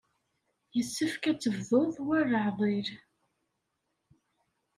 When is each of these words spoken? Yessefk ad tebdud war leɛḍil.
Yessefk 0.75 1.23
ad 1.31 1.37
tebdud 1.39 1.95
war 2.05 2.23
leɛḍil. 2.31 2.87